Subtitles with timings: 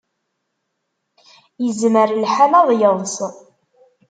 [1.63, 3.15] Yezmer lḥal ad yeḍs.